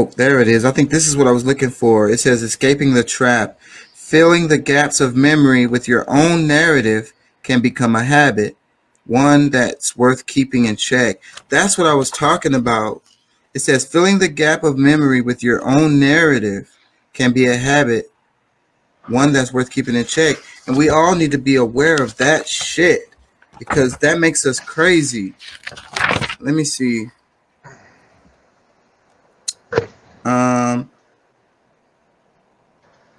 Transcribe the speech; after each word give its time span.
Oh, 0.00 0.06
there 0.16 0.40
it 0.40 0.48
is. 0.48 0.64
I 0.64 0.70
think 0.70 0.88
this 0.88 1.06
is 1.06 1.14
what 1.14 1.26
I 1.26 1.30
was 1.30 1.44
looking 1.44 1.68
for. 1.68 2.08
It 2.08 2.20
says 2.20 2.42
escaping 2.42 2.94
the 2.94 3.04
trap. 3.04 3.60
Filling 3.92 4.48
the 4.48 4.56
gaps 4.56 4.98
of 4.98 5.14
memory 5.14 5.66
with 5.66 5.86
your 5.86 6.06
own 6.08 6.46
narrative 6.46 7.12
can 7.42 7.60
become 7.60 7.94
a 7.94 8.02
habit, 8.02 8.56
one 9.04 9.50
that's 9.50 9.94
worth 9.94 10.26
keeping 10.26 10.64
in 10.64 10.76
check. 10.76 11.20
That's 11.50 11.76
what 11.76 11.86
I 11.86 11.92
was 11.92 12.10
talking 12.10 12.54
about. 12.54 13.02
It 13.52 13.58
says 13.58 13.84
filling 13.84 14.20
the 14.20 14.28
gap 14.28 14.64
of 14.64 14.78
memory 14.78 15.20
with 15.20 15.42
your 15.42 15.62
own 15.68 16.00
narrative 16.00 16.74
can 17.12 17.34
be 17.34 17.44
a 17.44 17.58
habit, 17.58 18.10
one 19.06 19.34
that's 19.34 19.52
worth 19.52 19.70
keeping 19.70 19.96
in 19.96 20.06
check. 20.06 20.36
And 20.66 20.78
we 20.78 20.88
all 20.88 21.14
need 21.14 21.32
to 21.32 21.38
be 21.38 21.56
aware 21.56 21.96
of 21.96 22.16
that 22.16 22.48
shit 22.48 23.02
because 23.58 23.98
that 23.98 24.18
makes 24.18 24.46
us 24.46 24.60
crazy. 24.60 25.34
Let 26.40 26.54
me 26.54 26.64
see. 26.64 27.08
Um, 30.24 30.90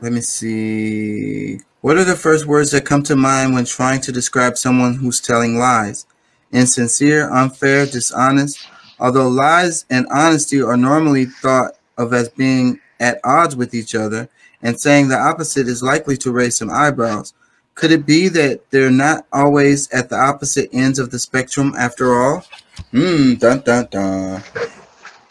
let 0.02 0.12
me 0.12 0.22
see. 0.22 1.60
What 1.82 1.98
are 1.98 2.04
the 2.04 2.16
first 2.16 2.48
words 2.48 2.72
that 2.72 2.86
come 2.86 3.04
to 3.04 3.16
mind 3.16 3.54
when 3.54 3.66
trying 3.66 4.02
to 4.02 4.12
describe 4.12 4.58
someone 4.58 4.96
who's 4.96 5.22
telling 5.22 5.60
lies? 5.60 6.08
Insincere, 6.52 7.30
unfair, 7.32 7.86
dishonest. 7.86 8.68
Although 9.00 9.30
lies 9.30 9.86
and 9.90 10.06
honesty 10.12 10.62
are 10.62 10.76
normally 10.76 11.24
thought 11.26 11.76
of 11.98 12.14
as 12.14 12.28
being 12.30 12.80
at 13.00 13.22
odds 13.24 13.56
with 13.56 13.74
each 13.74 13.96
other, 13.96 14.28
and 14.64 14.80
saying 14.80 15.08
the 15.08 15.18
opposite 15.18 15.68
is 15.68 15.84
likely 15.84 16.16
to 16.18 16.32
raise 16.32 16.58
some 16.58 16.70
eyebrows. 16.70 17.34
Could 17.74 17.92
it 17.92 18.06
be 18.06 18.28
that 18.30 18.70
they're 18.70 18.92
not 18.92 19.26
always 19.32 19.90
at 19.92 20.10
the 20.10 20.18
opposite 20.18 20.70
ends 20.74 21.00
of 21.00 21.10
the 21.10 21.20
spectrum 21.20 21.74
after 21.78 22.22
all? 22.22 22.46
Hmm, 22.92 23.36
dun 23.36 23.62
dun 23.62 23.88
dun. 23.90 24.44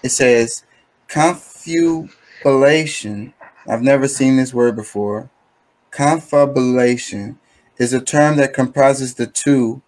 It 0.02 0.08
says 0.10 0.64
confabulation. 1.06 3.34
I've 3.68 3.82
never 3.82 4.08
seen 4.08 4.36
this 4.36 4.54
word 4.54 4.76
before. 4.76 5.28
Confabulation 5.90 7.38
is 7.78 7.92
a 7.92 8.00
term 8.00 8.36
that 8.36 8.54
comprises 8.54 9.14
the 9.14 9.26
two. 9.26 9.82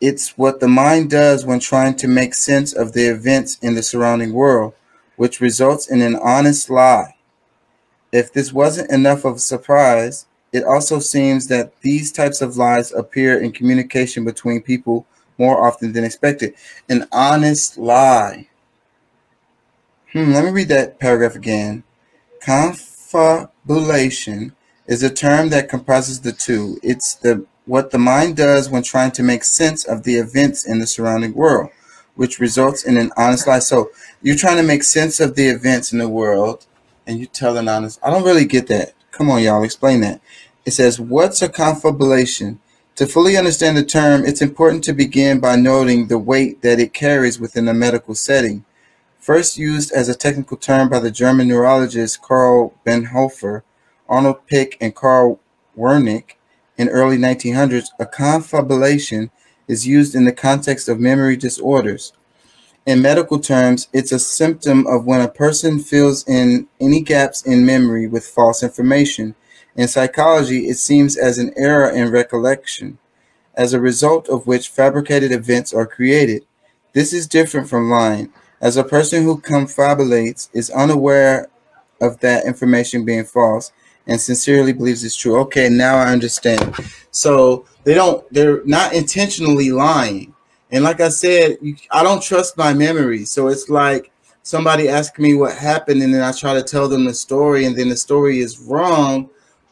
It's 0.00 0.36
what 0.36 0.60
the 0.60 0.68
mind 0.68 1.10
does 1.10 1.46
when 1.46 1.60
trying 1.60 1.96
to 1.96 2.08
make 2.08 2.34
sense 2.34 2.72
of 2.72 2.92
the 2.92 3.06
events 3.06 3.58
in 3.60 3.74
the 3.74 3.82
surrounding 3.82 4.32
world, 4.32 4.74
which 5.16 5.40
results 5.40 5.88
in 5.88 6.02
an 6.02 6.16
honest 6.16 6.68
lie. 6.68 7.14
If 8.12 8.32
this 8.32 8.52
wasn't 8.52 8.90
enough 8.90 9.24
of 9.24 9.36
a 9.36 9.40
surprise, 9.40 10.26
it 10.52 10.64
also 10.64 11.00
seems 11.00 11.48
that 11.48 11.80
these 11.80 12.12
types 12.12 12.40
of 12.40 12.56
lies 12.56 12.92
appear 12.92 13.38
in 13.38 13.52
communication 13.52 14.24
between 14.24 14.62
people 14.62 15.06
more 15.38 15.66
often 15.66 15.92
than 15.92 16.04
expected. 16.04 16.54
An 16.88 17.08
honest 17.10 17.76
lie. 17.76 18.48
Hmm, 20.12 20.32
let 20.32 20.44
me 20.44 20.50
read 20.50 20.68
that 20.68 21.00
paragraph 21.00 21.34
again. 21.34 21.82
Confabulation 23.14 24.56
is 24.88 25.04
a 25.04 25.14
term 25.14 25.50
that 25.50 25.68
comprises 25.68 26.22
the 26.22 26.32
two. 26.32 26.80
It's 26.82 27.14
the 27.14 27.46
what 27.64 27.92
the 27.92 27.98
mind 27.98 28.36
does 28.36 28.68
when 28.68 28.82
trying 28.82 29.12
to 29.12 29.22
make 29.22 29.44
sense 29.44 29.84
of 29.84 30.02
the 30.02 30.16
events 30.16 30.66
in 30.66 30.80
the 30.80 30.86
surrounding 30.88 31.32
world, 31.32 31.70
which 32.16 32.40
results 32.40 32.82
in 32.82 32.96
an 32.96 33.12
honest 33.16 33.46
lie. 33.46 33.60
So 33.60 33.90
you're 34.20 34.34
trying 34.34 34.56
to 34.56 34.64
make 34.64 34.82
sense 34.82 35.20
of 35.20 35.36
the 35.36 35.46
events 35.46 35.92
in 35.92 36.00
the 36.00 36.08
world 36.08 36.66
and 37.06 37.20
you 37.20 37.26
tell 37.26 37.56
an 37.56 37.68
honest. 37.68 38.00
I 38.02 38.10
don't 38.10 38.24
really 38.24 38.46
get 38.46 38.66
that. 38.66 38.94
Come 39.12 39.30
on, 39.30 39.44
y'all, 39.44 39.62
explain 39.62 40.00
that. 40.00 40.20
It 40.66 40.72
says, 40.72 40.98
What's 40.98 41.40
a 41.40 41.48
confabulation? 41.48 42.58
To 42.96 43.06
fully 43.06 43.36
understand 43.36 43.76
the 43.76 43.84
term, 43.84 44.24
it's 44.24 44.42
important 44.42 44.82
to 44.84 44.92
begin 44.92 45.38
by 45.38 45.54
noting 45.54 46.08
the 46.08 46.18
weight 46.18 46.62
that 46.62 46.80
it 46.80 46.92
carries 46.92 47.38
within 47.38 47.68
a 47.68 47.74
medical 47.74 48.16
setting. 48.16 48.64
First 49.24 49.56
used 49.56 49.90
as 49.90 50.10
a 50.10 50.14
technical 50.14 50.58
term 50.58 50.90
by 50.90 50.98
the 50.98 51.10
German 51.10 51.48
neurologists 51.48 52.18
Karl 52.18 52.74
Bonhoeffer, 52.84 53.62
Arnold 54.06 54.46
Pick, 54.46 54.76
and 54.82 54.94
Karl 54.94 55.40
Wernicke 55.74 56.32
in 56.76 56.90
early 56.90 57.16
1900s, 57.16 57.86
a 57.98 58.04
confabulation 58.04 59.30
is 59.66 59.86
used 59.86 60.14
in 60.14 60.26
the 60.26 60.32
context 60.32 60.90
of 60.90 61.00
memory 61.00 61.38
disorders. 61.38 62.12
In 62.84 63.00
medical 63.00 63.40
terms, 63.40 63.88
it's 63.94 64.12
a 64.12 64.18
symptom 64.18 64.86
of 64.86 65.06
when 65.06 65.22
a 65.22 65.28
person 65.28 65.78
fills 65.78 66.28
in 66.28 66.68
any 66.78 67.00
gaps 67.00 67.40
in 67.46 67.64
memory 67.64 68.06
with 68.06 68.26
false 68.26 68.62
information. 68.62 69.34
In 69.74 69.88
psychology, 69.88 70.68
it 70.68 70.76
seems 70.76 71.16
as 71.16 71.38
an 71.38 71.54
error 71.56 71.88
in 71.88 72.10
recollection, 72.10 72.98
as 73.54 73.72
a 73.72 73.80
result 73.80 74.28
of 74.28 74.46
which 74.46 74.68
fabricated 74.68 75.32
events 75.32 75.72
are 75.72 75.86
created. 75.86 76.44
This 76.92 77.14
is 77.14 77.26
different 77.26 77.70
from 77.70 77.88
lying, 77.88 78.30
as 78.64 78.76
a 78.76 78.82
person 78.84 79.22
who 79.22 79.40
confabulates 79.40 80.50
is 80.52 80.70
unaware 80.70 81.48
of 82.00 82.18
that 82.20 82.46
information 82.46 83.04
being 83.04 83.24
false 83.24 83.70
and 84.08 84.20
sincerely 84.20 84.72
believes 84.72 85.04
it's 85.04 85.16
true. 85.16 85.38
Okay, 85.42 85.68
now 85.68 85.98
I 85.98 86.10
understand. 86.10 86.74
So 87.12 87.66
they 87.84 87.94
don't, 87.94 88.28
they're 88.32 88.64
not 88.64 88.92
intentionally 88.92 89.70
lying 89.70 90.34
and 90.74 90.82
like 90.82 91.00
I 91.00 91.08
said, 91.08 91.58
I 91.92 92.02
don't 92.02 92.20
trust 92.20 92.58
my 92.58 92.74
memory. 92.74 93.24
So 93.26 93.46
it's 93.46 93.68
like 93.68 94.10
somebody 94.42 94.88
asks 94.88 95.20
me 95.20 95.34
what 95.34 95.56
happened, 95.56 96.02
and 96.02 96.12
then 96.12 96.22
I 96.22 96.32
try 96.32 96.54
to 96.54 96.64
tell 96.64 96.88
them 96.88 97.04
the 97.04 97.14
story, 97.14 97.64
and 97.64 97.76
then 97.76 97.90
the 97.90 97.96
story 97.96 98.40
is 98.40 98.58
wrong. 98.58 99.30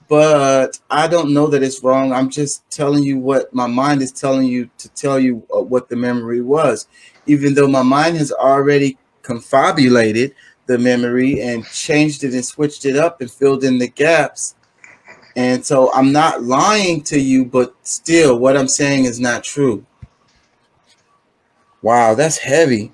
But 0.08 0.78
I 0.90 1.08
don't 1.08 1.34
know 1.34 1.48
that 1.48 1.62
it's 1.62 1.82
wrong. 1.82 2.12
I'm 2.12 2.30
just 2.30 2.70
telling 2.70 3.02
you 3.02 3.18
what 3.18 3.52
my 3.52 3.66
mind 3.66 4.00
is 4.00 4.12
telling 4.12 4.46
you 4.46 4.70
to 4.78 4.88
tell 4.90 5.18
you 5.18 5.44
uh, 5.52 5.62
what 5.62 5.88
the 5.88 5.96
memory 5.96 6.40
was, 6.40 6.86
even 7.26 7.54
though 7.54 7.68
my 7.68 7.82
mind 7.82 8.16
has 8.16 8.32
already 8.32 8.98
confabulated 9.22 10.34
the 10.66 10.78
memory 10.78 11.40
and 11.40 11.66
changed 11.66 12.24
it 12.24 12.34
and 12.34 12.44
switched 12.44 12.84
it 12.84 12.96
up 12.96 13.20
and 13.20 13.30
filled 13.30 13.64
in 13.64 13.78
the 13.78 13.88
gaps. 13.88 14.54
And 15.34 15.64
so 15.64 15.92
I'm 15.92 16.12
not 16.12 16.42
lying 16.42 17.02
to 17.04 17.18
you, 17.18 17.44
but 17.44 17.74
still, 17.82 18.38
what 18.38 18.56
I'm 18.56 18.68
saying 18.68 19.04
is 19.04 19.18
not 19.18 19.44
true. 19.44 19.84
Wow, 21.80 22.14
that's 22.14 22.38
heavy. 22.38 22.92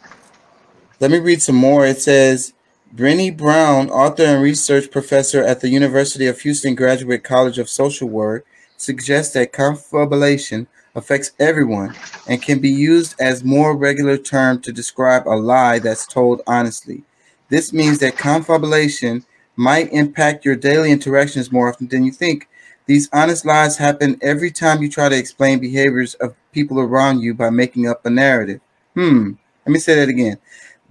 Let 1.01 1.11
me 1.11 1.19
read 1.19 1.43
some 1.43 1.57
more. 1.57 1.85
It 1.85 2.01
says 2.01 2.55
Brené 2.95 3.37
Brown, 3.37 3.91
author 3.91 4.23
and 4.23 4.43
research 4.43 4.91
professor 4.91 5.43
at 5.43 5.61
the 5.61 5.69
University 5.69 6.27
of 6.27 6.41
Houston 6.41 6.75
Graduate 6.75 7.23
College 7.23 7.59
of 7.59 7.69
Social 7.69 8.09
Work, 8.09 8.47
suggests 8.77 9.35
that 9.35 9.53
confabulation 9.53 10.69
affects 10.99 11.33
everyone 11.39 11.95
and 12.27 12.43
can 12.43 12.59
be 12.59 12.69
used 12.69 13.15
as 13.19 13.45
more 13.45 13.77
regular 13.77 14.19
term 14.19 14.61
to 14.61 14.73
describe 14.73 15.27
a 15.27 15.37
lie 15.37 15.79
that's 15.79 16.07
told 16.07 16.43
honestly. 16.47 17.03
This 17.49 17.73
means 17.73 17.99
that 17.99 18.19
confabulation 18.19 19.25
might 19.57 19.93
impact 19.93 20.45
your 20.45 20.57
daily 20.57 20.91
interactions 20.93 21.51
more 21.51 21.69
often 21.69 21.89
than 21.89 22.05
you 22.05 22.13
think. 22.13 22.49
These 22.87 23.09
honest 23.13 23.45
lies 23.45 23.77
happen 23.77 24.19
every 24.23 24.51
time 24.51 24.83
you 24.83 24.91
try 24.91 25.09
to 25.09 25.17
explain 25.17 25.59
behaviors 25.59 26.15
of 26.15 26.35
people 26.53 26.79
around 26.81 27.21
you 27.21 27.35
by 27.35 27.51
making 27.51 27.87
up 27.89 28.05
a 28.05 28.11
narrative. 28.11 28.61
Hmm. 28.95 29.33
Let 29.67 29.73
me 29.73 29.79
say 29.79 29.95
that 29.97 30.09
again. 30.09 30.39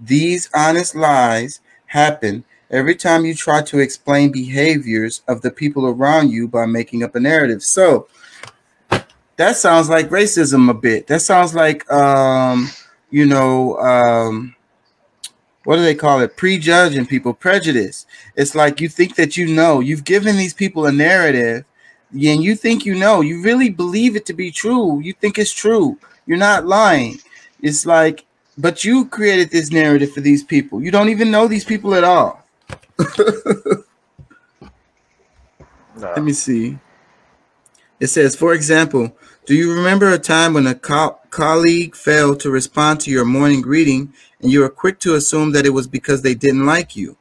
These 0.00 0.48
honest 0.54 0.94
lies 0.94 1.60
happen 1.86 2.44
every 2.70 2.94
time 2.94 3.24
you 3.24 3.34
try 3.34 3.62
to 3.62 3.78
explain 3.78 4.30
behaviors 4.30 5.22
of 5.26 5.42
the 5.42 5.50
people 5.50 5.86
around 5.86 6.30
you 6.30 6.46
by 6.46 6.66
making 6.66 7.02
up 7.02 7.14
a 7.14 7.20
narrative. 7.20 7.62
So 7.62 8.06
that 9.38 9.56
sounds 9.56 9.88
like 9.88 10.10
racism 10.10 10.68
a 10.68 10.74
bit. 10.74 11.06
That 11.06 11.22
sounds 11.22 11.54
like 11.54 11.90
um, 11.90 12.68
you 13.10 13.24
know, 13.24 13.78
um, 13.78 14.54
what 15.64 15.76
do 15.76 15.82
they 15.82 15.94
call 15.94 16.20
it? 16.20 16.36
Prejudging 16.36 17.06
people, 17.06 17.32
prejudice. 17.32 18.04
It's 18.34 18.54
like 18.54 18.80
you 18.80 18.88
think 18.88 19.14
that 19.14 19.36
you 19.36 19.46
know. 19.46 19.78
You've 19.80 20.04
given 20.04 20.36
these 20.36 20.54
people 20.54 20.86
a 20.86 20.92
narrative, 20.92 21.64
and 22.10 22.42
you 22.42 22.56
think 22.56 22.84
you 22.84 22.96
know. 22.96 23.20
You 23.20 23.40
really 23.40 23.70
believe 23.70 24.16
it 24.16 24.26
to 24.26 24.32
be 24.34 24.50
true. 24.50 24.98
You 25.00 25.12
think 25.12 25.38
it's 25.38 25.52
true. 25.52 25.98
You're 26.26 26.36
not 26.36 26.66
lying. 26.66 27.18
It's 27.62 27.86
like, 27.86 28.26
but 28.58 28.84
you 28.84 29.06
created 29.06 29.50
this 29.50 29.70
narrative 29.70 30.12
for 30.12 30.20
these 30.20 30.42
people. 30.42 30.82
You 30.82 30.90
don't 30.90 31.10
even 31.10 31.30
know 31.30 31.46
these 31.46 31.64
people 31.64 31.94
at 31.94 32.02
all. 32.02 32.44
no. 32.98 34.72
Let 35.96 36.24
me 36.24 36.32
see. 36.32 36.76
It 38.00 38.08
says, 38.08 38.36
for 38.36 38.54
example, 38.54 39.16
do 39.48 39.54
you 39.54 39.72
remember 39.74 40.12
a 40.12 40.18
time 40.18 40.52
when 40.52 40.66
a 40.66 40.74
co- 40.74 41.18
colleague 41.30 41.96
failed 41.96 42.38
to 42.40 42.50
respond 42.50 43.00
to 43.00 43.10
your 43.10 43.24
morning 43.24 43.62
greeting 43.62 44.12
and 44.42 44.52
you 44.52 44.60
were 44.60 44.68
quick 44.68 45.00
to 45.00 45.14
assume 45.14 45.52
that 45.52 45.64
it 45.64 45.70
was 45.70 45.86
because 45.86 46.20
they 46.20 46.34
didn't 46.34 46.66
like 46.66 46.96
you? 46.96 47.16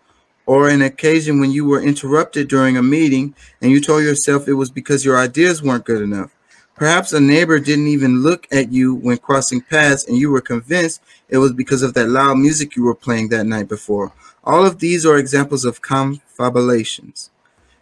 Or 0.46 0.68
an 0.68 0.82
occasion 0.82 1.40
when 1.40 1.52
you 1.52 1.64
were 1.64 1.82
interrupted 1.82 2.50
during 2.50 2.76
a 2.76 2.84
meeting 2.84 3.34
and 3.62 3.72
you 3.72 3.80
told 3.80 4.04
yourself 4.04 4.46
it 4.46 4.56
was 4.56 4.70
because 4.70 5.06
your 5.06 5.18
ideas 5.18 5.64
weren't 5.64 5.86
good 5.86 6.02
enough? 6.02 6.36
Perhaps 6.76 7.14
a 7.14 7.22
neighbor 7.22 7.60
didn't 7.60 7.88
even 7.88 8.22
look 8.22 8.46
at 8.52 8.74
you 8.74 8.94
when 8.94 9.20
crossing 9.20 9.62
paths 9.62 10.06
and 10.06 10.18
you 10.18 10.30
were 10.30 10.42
convinced 10.42 11.02
it 11.30 11.38
was 11.38 11.54
because 11.54 11.82
of 11.82 11.94
that 11.94 12.10
loud 12.10 12.40
music 12.40 12.76
you 12.76 12.84
were 12.84 12.94
playing 12.94 13.30
that 13.30 13.46
night 13.46 13.70
before. 13.70 14.12
All 14.44 14.66
of 14.66 14.80
these 14.80 15.06
are 15.06 15.18
examples 15.18 15.64
of 15.64 15.82
confabulations. 15.82 17.30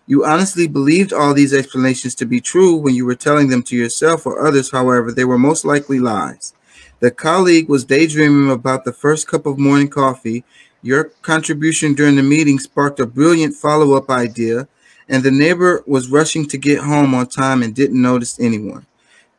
You 0.08 0.24
honestly 0.24 0.68
believed 0.68 1.12
all 1.12 1.34
these 1.34 1.54
explanations 1.54 2.14
to 2.16 2.26
be 2.26 2.40
true 2.40 2.76
when 2.76 2.94
you 2.94 3.06
were 3.06 3.16
telling 3.16 3.50
them 3.50 3.64
to 3.64 3.76
yourself 3.76 4.26
or 4.26 4.46
others, 4.46 4.72
however, 4.72 5.12
they 5.12 5.26
were 5.26 5.40
most 5.40 5.66
likely 5.66 6.00
lies. 6.00 6.54
The 7.00 7.10
colleague 7.10 7.68
was 7.68 7.86
daydreaming 7.86 8.52
about 8.52 8.86
the 8.86 8.94
first 8.94 9.28
cup 9.28 9.46
of 9.46 9.58
morning 9.58 9.90
coffee 9.90 10.44
Your 10.84 11.06
contribution 11.24 11.96
during 11.96 12.16
the 12.16 12.22
meeting 12.22 12.60
sparked 12.60 13.00
a 13.00 13.08
brilliant 13.08 13.56
follow 13.56 13.96
up 13.98 14.12
idea, 14.12 14.68
and 15.10 15.24
the 15.24 15.32
neighbor 15.32 15.84
was 15.88 16.12
rushing 16.12 16.48
to 16.50 16.60
get 16.60 16.82
home 16.82 17.16
on 17.16 17.26
time 17.26 17.64
and 17.64 17.74
didn't 17.74 18.00
notice 18.00 18.40
anyone. 18.40 18.86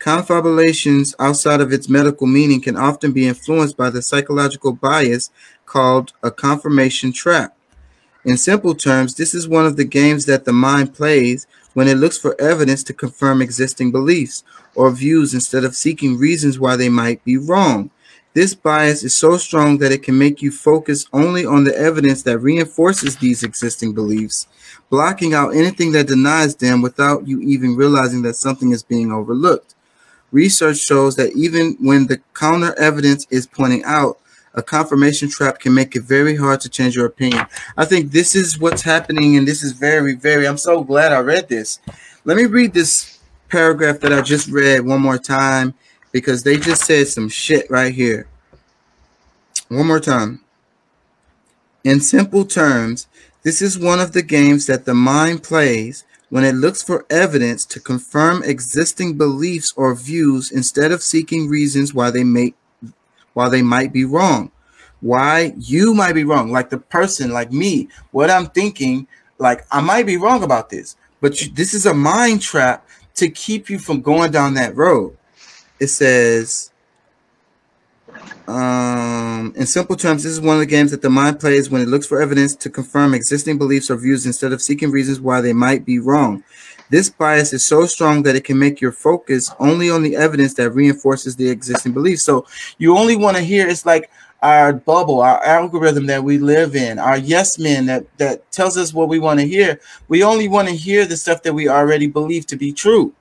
Confabulations 0.00 1.14
outside 1.20 1.60
of 1.60 1.72
its 1.72 1.88
medical 1.88 2.26
meaning 2.26 2.60
can 2.60 2.76
often 2.76 3.12
be 3.12 3.28
influenced 3.28 3.76
by 3.76 3.90
the 3.90 4.02
psychological 4.02 4.72
bias 4.72 5.30
called 5.66 6.12
a 6.20 6.32
confirmation 6.32 7.12
trap. 7.12 7.56
In 8.26 8.36
simple 8.36 8.74
terms, 8.74 9.14
this 9.14 9.36
is 9.36 9.48
one 9.48 9.66
of 9.66 9.76
the 9.76 9.84
games 9.84 10.26
that 10.26 10.44
the 10.44 10.52
mind 10.52 10.92
plays 10.92 11.46
when 11.74 11.86
it 11.86 11.94
looks 11.94 12.18
for 12.18 12.34
evidence 12.40 12.82
to 12.82 12.92
confirm 12.92 13.40
existing 13.40 13.92
beliefs 13.92 14.42
or 14.74 14.90
views 14.90 15.32
instead 15.32 15.62
of 15.62 15.76
seeking 15.76 16.18
reasons 16.18 16.58
why 16.58 16.74
they 16.74 16.88
might 16.88 17.22
be 17.22 17.36
wrong. 17.36 17.88
This 18.34 18.52
bias 18.52 19.04
is 19.04 19.14
so 19.14 19.36
strong 19.36 19.78
that 19.78 19.92
it 19.92 20.02
can 20.02 20.18
make 20.18 20.42
you 20.42 20.50
focus 20.50 21.06
only 21.12 21.46
on 21.46 21.62
the 21.62 21.78
evidence 21.78 22.24
that 22.24 22.40
reinforces 22.40 23.16
these 23.16 23.44
existing 23.44 23.94
beliefs, 23.94 24.48
blocking 24.90 25.32
out 25.32 25.54
anything 25.54 25.92
that 25.92 26.08
denies 26.08 26.56
them 26.56 26.82
without 26.82 27.28
you 27.28 27.40
even 27.42 27.76
realizing 27.76 28.22
that 28.22 28.34
something 28.34 28.72
is 28.72 28.82
being 28.82 29.12
overlooked. 29.12 29.76
Research 30.32 30.78
shows 30.78 31.14
that 31.14 31.32
even 31.36 31.76
when 31.78 32.08
the 32.08 32.20
counter 32.34 32.74
evidence 32.76 33.24
is 33.30 33.46
pointing 33.46 33.84
out, 33.84 34.18
a 34.56 34.62
confirmation 34.62 35.28
trap 35.28 35.60
can 35.60 35.74
make 35.74 35.94
it 35.94 36.02
very 36.02 36.34
hard 36.34 36.60
to 36.62 36.68
change 36.68 36.96
your 36.96 37.06
opinion. 37.06 37.46
I 37.76 37.84
think 37.84 38.10
this 38.10 38.34
is 38.34 38.58
what's 38.58 38.82
happening, 38.82 39.36
and 39.36 39.46
this 39.46 39.62
is 39.62 39.72
very, 39.72 40.14
very. 40.14 40.48
I'm 40.48 40.56
so 40.56 40.82
glad 40.82 41.12
I 41.12 41.20
read 41.20 41.48
this. 41.48 41.78
Let 42.24 42.38
me 42.38 42.46
read 42.46 42.72
this 42.72 43.18
paragraph 43.48 44.00
that 44.00 44.12
I 44.12 44.22
just 44.22 44.48
read 44.48 44.80
one 44.80 45.02
more 45.02 45.18
time 45.18 45.74
because 46.10 46.42
they 46.42 46.56
just 46.56 46.84
said 46.84 47.06
some 47.06 47.28
shit 47.28 47.70
right 47.70 47.94
here. 47.94 48.26
One 49.68 49.86
more 49.86 50.00
time. 50.00 50.40
In 51.84 52.00
simple 52.00 52.44
terms, 52.44 53.06
this 53.42 53.60
is 53.60 53.78
one 53.78 54.00
of 54.00 54.12
the 54.12 54.22
games 54.22 54.66
that 54.66 54.86
the 54.86 54.94
mind 54.94 55.42
plays 55.42 56.04
when 56.30 56.44
it 56.44 56.54
looks 56.54 56.82
for 56.82 57.06
evidence 57.10 57.64
to 57.66 57.78
confirm 57.78 58.42
existing 58.42 59.16
beliefs 59.16 59.72
or 59.76 59.94
views 59.94 60.50
instead 60.50 60.90
of 60.90 61.02
seeking 61.02 61.48
reasons 61.48 61.94
why 61.94 62.10
they 62.10 62.24
may 62.24 62.54
why 63.36 63.48
they 63.48 63.62
might 63.62 63.92
be 63.92 64.04
wrong. 64.04 64.50
Why? 65.00 65.52
You 65.58 65.94
might 65.94 66.14
be 66.14 66.24
wrong. 66.24 66.50
Like 66.50 66.70
the 66.70 66.78
person 66.78 67.30
like 67.30 67.52
me. 67.52 67.88
What 68.10 68.30
i'm 68.30 68.46
thinking 68.46 69.06
like 69.38 69.66
i 69.70 69.80
might 69.82 70.06
be 70.06 70.16
wrong 70.16 70.42
about 70.42 70.70
this 70.70 70.96
but 71.20 71.42
you, 71.42 71.52
this 71.52 71.74
is 71.74 71.86
a 71.86 71.94
mind 71.94 72.40
trap 72.40 72.86
to 73.16 73.28
keep 73.28 73.68
you 73.68 73.78
from 73.78 74.02
going 74.02 74.30
down 74.30 74.54
that 74.54 74.76
road. 74.76 75.16
It 75.80 75.88
says 75.88 76.70
um, 78.46 79.52
in 79.56 79.66
simple 79.66 79.96
terms, 79.96 80.22
this 80.22 80.32
is 80.32 80.40
one 80.40 80.54
of 80.54 80.60
the 80.60 80.66
games 80.66 80.90
that 80.92 81.02
the 81.02 81.10
mind 81.10 81.40
plays 81.40 81.68
when 81.68 81.82
it 81.82 81.88
looks 81.88 82.06
for 82.06 82.20
evidence 82.20 82.54
to 82.56 82.70
confirm 82.70 83.12
existing 83.12 83.58
beliefs 83.58 83.90
or 83.90 83.96
views 83.96 84.24
instead 84.24 84.52
of 84.52 84.62
seeking 84.62 84.90
reasons 84.90 85.20
why 85.20 85.40
they 85.40 85.52
might 85.52 85.84
be 85.84 85.98
wrong. 85.98 86.44
This 86.90 87.10
bias 87.10 87.52
is 87.52 87.66
so 87.66 87.86
strong 87.86 88.22
that 88.22 88.36
it 88.36 88.44
can 88.44 88.58
make 88.58 88.80
your 88.80 88.92
focus 88.92 89.50
only 89.58 89.90
on 89.90 90.02
the 90.02 90.16
evidence 90.16 90.54
that 90.54 90.70
reinforces 90.70 91.36
the 91.36 91.48
existing 91.48 91.92
belief. 91.92 92.20
So 92.20 92.46
you 92.78 92.96
only 92.96 93.16
want 93.16 93.36
to 93.36 93.42
hear 93.42 93.68
it's 93.68 93.86
like 93.86 94.10
our 94.42 94.72
bubble, 94.72 95.20
our 95.20 95.42
algorithm 95.44 96.06
that 96.06 96.22
we 96.22 96.38
live 96.38 96.76
in, 96.76 96.98
our 96.98 97.16
yes 97.16 97.58
men 97.58 97.86
that 97.86 98.04
that 98.18 98.50
tells 98.52 98.76
us 98.76 98.92
what 98.92 99.08
we 99.08 99.18
want 99.18 99.40
to 99.40 99.46
hear. 99.46 99.80
We 100.08 100.22
only 100.22 100.48
want 100.48 100.68
to 100.68 100.74
hear 100.74 101.04
the 101.06 101.16
stuff 101.16 101.42
that 101.42 101.54
we 101.54 101.68
already 101.68 102.06
believe 102.06 102.46
to 102.46 102.56
be 102.56 102.72
true. 102.72 103.14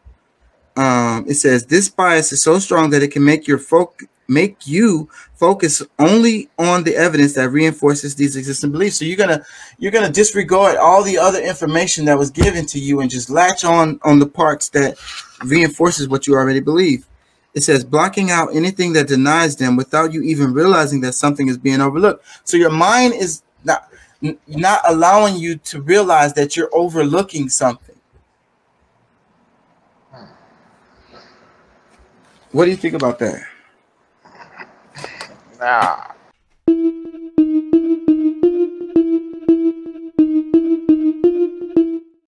Um, 0.77 1.25
it 1.27 1.35
says 1.35 1.65
this 1.65 1.89
bias 1.89 2.33
is 2.33 2.41
so 2.41 2.59
strong 2.59 2.89
that 2.89 3.01
it 3.01 3.11
can 3.11 3.23
make 3.23 3.47
your 3.47 3.57
focus 3.57 4.07
make 4.27 4.67
you 4.67 5.09
focus 5.35 5.81
only 5.99 6.49
on 6.57 6.83
the 6.83 6.95
evidence 6.95 7.33
that 7.33 7.49
reinforces 7.49 8.15
these 8.15 8.35
existing 8.35 8.71
beliefs. 8.71 8.97
So 8.97 9.05
you're 9.05 9.17
gonna 9.17 9.43
you're 9.77 9.91
gonna 9.91 10.11
disregard 10.11 10.77
all 10.77 11.03
the 11.03 11.17
other 11.17 11.39
information 11.39 12.05
that 12.05 12.17
was 12.17 12.31
given 12.31 12.65
to 12.67 12.79
you 12.79 13.01
and 13.01 13.09
just 13.09 13.29
latch 13.29 13.63
on 13.63 13.99
on 14.03 14.19
the 14.19 14.27
parts 14.27 14.69
that 14.69 14.97
reinforces 15.43 16.07
what 16.07 16.27
you 16.27 16.35
already 16.35 16.59
believe. 16.59 17.05
It 17.53 17.63
says 17.63 17.83
blocking 17.85 18.31
out 18.31 18.55
anything 18.55 18.93
that 18.93 19.07
denies 19.07 19.55
them 19.55 19.75
without 19.77 20.11
you 20.11 20.21
even 20.23 20.53
realizing 20.53 21.01
that 21.01 21.13
something 21.13 21.47
is 21.47 21.57
being 21.57 21.81
overlooked. 21.81 22.25
So 22.43 22.57
your 22.57 22.71
mind 22.71 23.13
is 23.13 23.43
not 23.63 23.89
not 24.47 24.81
allowing 24.87 25.35
you 25.35 25.57
to 25.57 25.81
realize 25.81 26.33
that 26.33 26.55
you're 26.55 26.69
overlooking 26.73 27.49
something. 27.49 27.95
What 32.51 32.65
do 32.65 32.71
you 32.71 32.77
think 32.77 32.93
about 32.93 33.19
that 33.19 33.43
Nah, 35.65 35.94